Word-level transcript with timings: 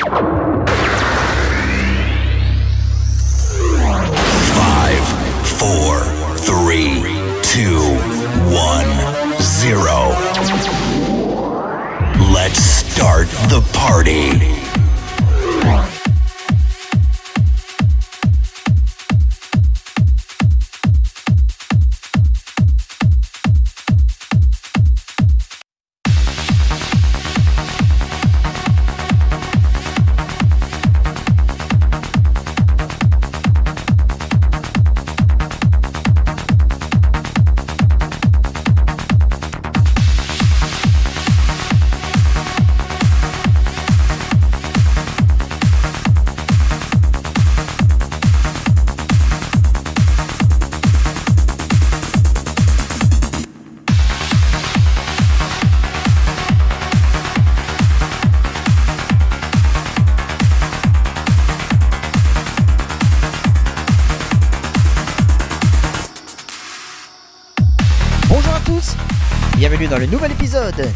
Five, 0.00 0.14
four, 5.44 6.04
three, 6.36 7.02
two, 7.42 7.80
one, 8.54 8.86
zero. 9.42 10.14
Let's 12.32 12.62
start 12.62 13.26
the 13.50 13.60
party. 13.72 14.57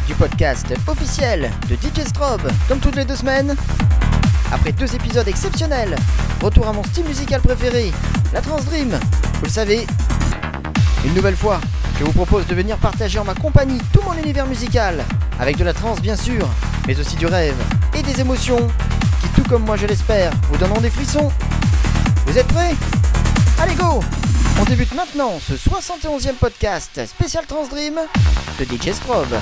Du 0.07 0.13
podcast 0.15 0.73
officiel 0.87 1.49
de 1.69 1.75
DJ 1.75 2.05
Strobe, 2.05 2.51
comme 2.67 2.79
toutes 2.79 2.97
les 2.97 3.05
deux 3.05 3.15
semaines. 3.15 3.55
Après 4.51 4.73
deux 4.73 4.93
épisodes 4.93 5.27
exceptionnels, 5.27 5.95
retour 6.41 6.67
à 6.67 6.73
mon 6.73 6.83
style 6.83 7.05
musical 7.05 7.39
préféré, 7.39 7.93
la 8.33 8.41
Trans 8.41 8.59
Dream. 8.65 8.89
Vous 8.89 9.45
le 9.45 9.49
savez, 9.49 9.87
une 11.05 11.13
nouvelle 11.13 11.37
fois, 11.37 11.61
je 11.97 12.03
vous 12.03 12.11
propose 12.11 12.45
de 12.45 12.53
venir 12.53 12.75
partager 12.77 13.19
en 13.19 13.23
ma 13.23 13.35
compagnie 13.35 13.79
tout 13.93 14.01
mon 14.01 14.13
univers 14.21 14.47
musical, 14.47 15.05
avec 15.39 15.55
de 15.55 15.63
la 15.63 15.73
trance 15.73 16.01
bien 16.01 16.17
sûr, 16.17 16.45
mais 16.85 16.99
aussi 16.99 17.15
du 17.15 17.25
rêve 17.25 17.55
et 17.97 18.01
des 18.01 18.19
émotions, 18.19 18.67
qui 19.21 19.29
tout 19.29 19.47
comme 19.47 19.63
moi 19.63 19.77
je 19.77 19.87
l'espère, 19.87 20.33
vous 20.49 20.57
donneront 20.57 20.81
des 20.81 20.89
frissons. 20.89 21.31
Vous 22.25 22.37
êtes 22.37 22.47
prêts? 22.47 22.75
Allez 23.61 23.75
go 23.75 24.01
On 24.59 24.65
débute 24.65 24.93
maintenant 24.93 25.39
ce 25.39 25.53
71e 25.53 26.33
podcast 26.33 26.99
spécial 27.05 27.45
Transdream 27.45 27.95
de 28.59 28.65
DJ 28.65 28.91
Strobe. 28.93 29.37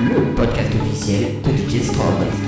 Le 0.00 0.34
podcast 0.34 0.72
officiel 0.80 1.42
de 1.42 1.50
DJ 1.50 1.82
Strobe. 1.84 2.47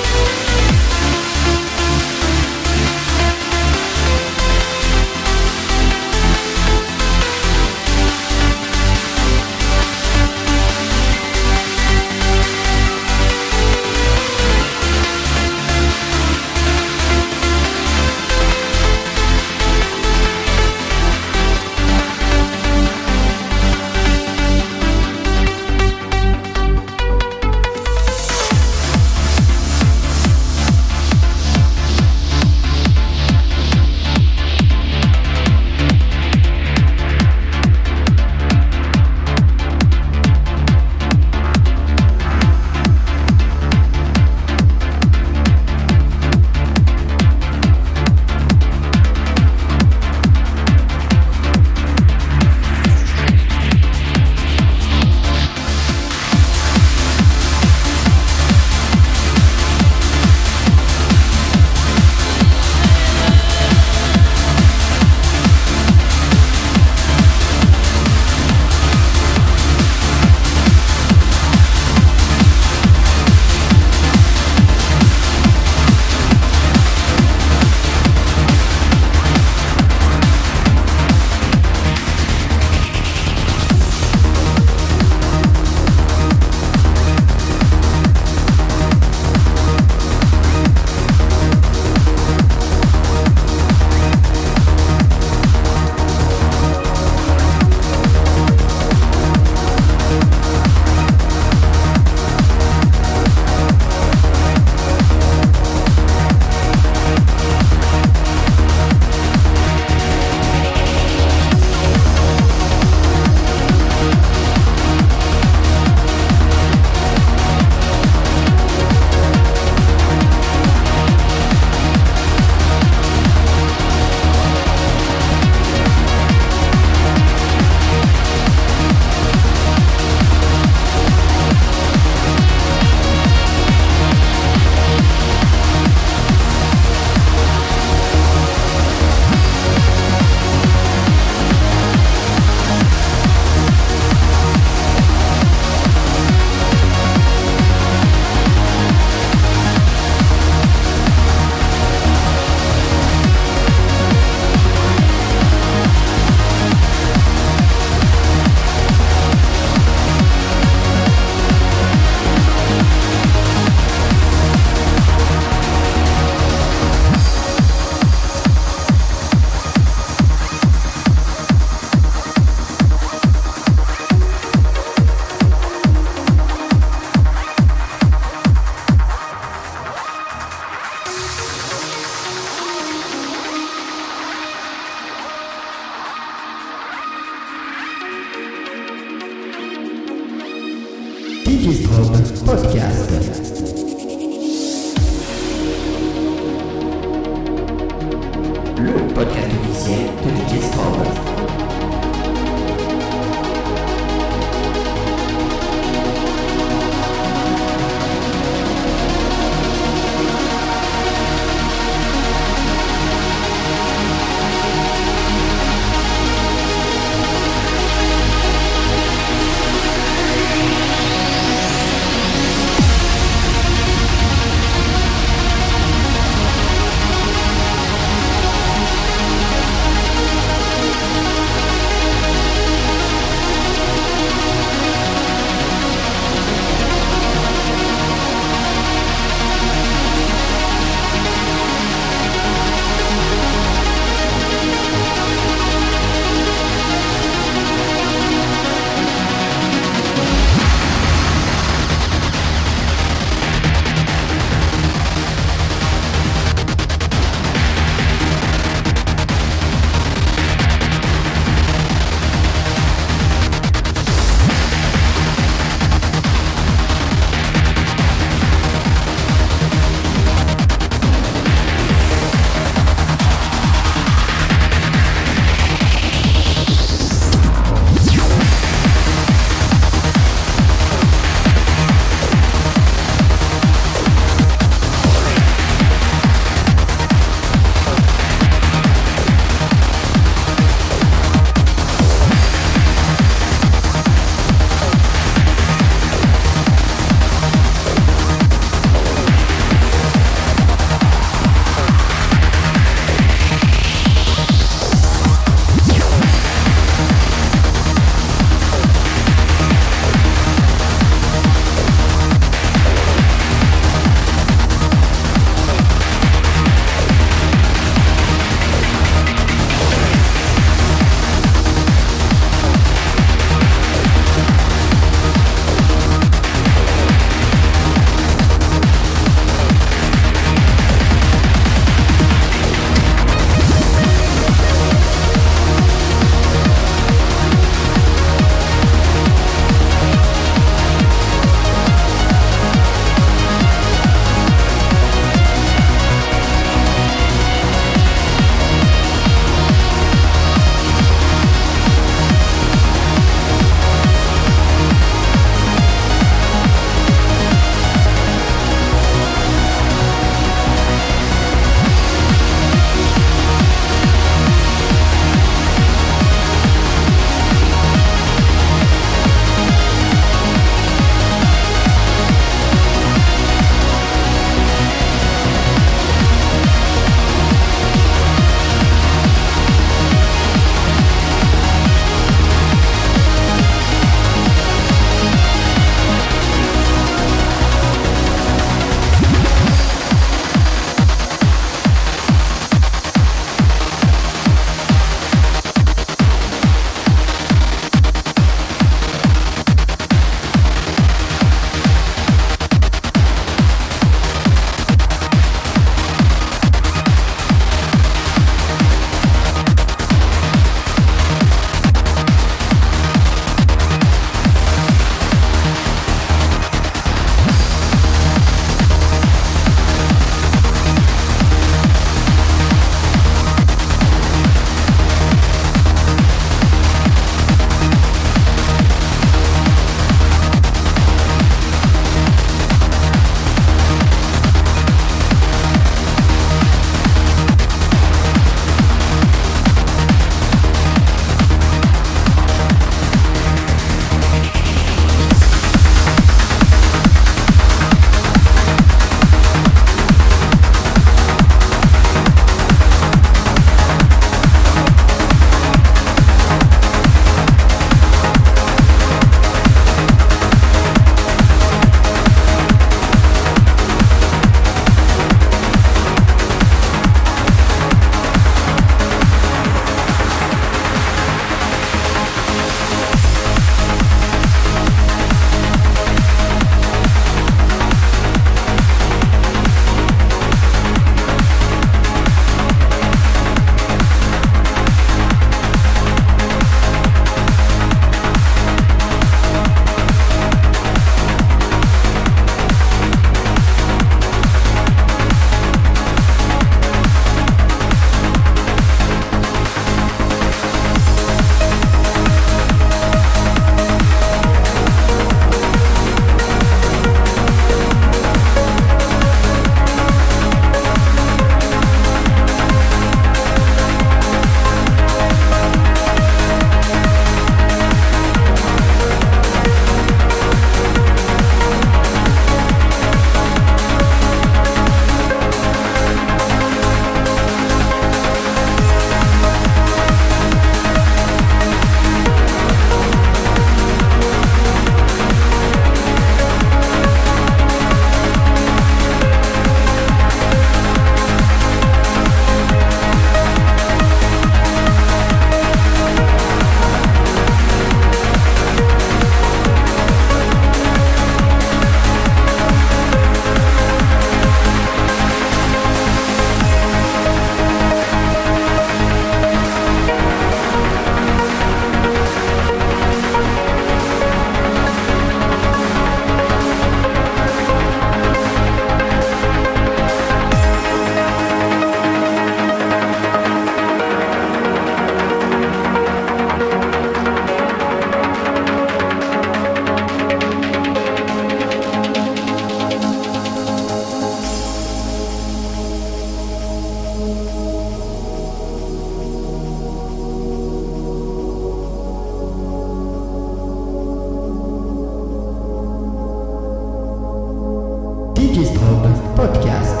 Podcast. 598.86 600.00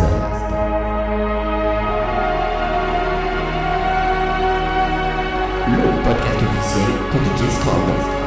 Le 5.68 6.04
podcast 6.04 6.42
officiel 6.42 6.90
de 7.12 7.18
DJ. 7.18 8.25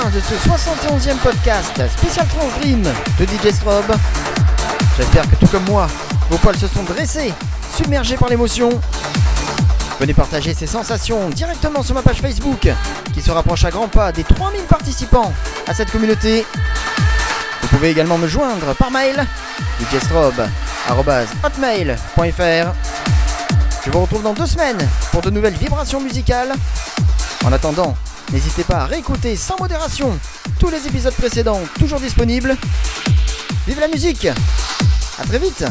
Fin 0.00 0.10
de 0.10 0.20
ce 0.20 0.34
71e 0.34 1.16
podcast 1.18 1.80
spécial 1.96 2.26
Trans 2.26 2.48
Dream 2.60 2.82
de 2.82 3.24
DJ 3.24 3.54
Strobe. 3.54 3.94
J'espère 4.96 5.30
que 5.30 5.36
tout 5.36 5.46
comme 5.46 5.64
moi, 5.66 5.86
vos 6.30 6.38
poils 6.38 6.56
se 6.56 6.66
sont 6.66 6.82
dressés, 6.82 7.32
submergés 7.76 8.16
par 8.16 8.28
l'émotion. 8.28 8.70
Venez 10.00 10.14
partager 10.14 10.52
ces 10.54 10.66
sensations 10.66 11.28
directement 11.30 11.82
sur 11.82 11.94
ma 11.94 12.02
page 12.02 12.20
Facebook 12.20 12.68
qui 13.12 13.22
se 13.22 13.30
rapproche 13.30 13.64
à 13.64 13.70
grands 13.70 13.86
pas 13.88 14.10
des 14.10 14.24
3000 14.24 14.62
participants 14.62 15.32
à 15.68 15.74
cette 15.74 15.92
communauté. 15.92 16.44
Vous 17.62 17.68
pouvez 17.68 17.90
également 17.90 18.18
me 18.18 18.26
joindre 18.26 18.74
par 18.74 18.90
mail 18.90 19.24
djstrobe.hotmail.fr 19.92 22.74
Je 23.84 23.90
vous 23.90 24.00
retrouve 24.00 24.22
dans 24.22 24.34
deux 24.34 24.46
semaines 24.46 24.88
pour 25.12 25.22
de 25.22 25.30
nouvelles 25.30 25.54
vibrations 25.54 26.00
musicales. 26.00 26.52
En 27.44 27.52
attendant, 27.52 27.94
N'hésitez 28.32 28.64
pas 28.64 28.78
à 28.78 28.86
réécouter 28.86 29.36
sans 29.36 29.56
modération 29.58 30.18
tous 30.58 30.70
les 30.70 30.86
épisodes 30.86 31.14
précédents, 31.14 31.60
toujours 31.78 32.00
disponibles. 32.00 32.56
Vive 33.66 33.80
la 33.80 33.88
musique 33.88 34.26
A 34.26 35.24
très 35.26 35.38
vite 35.38 35.64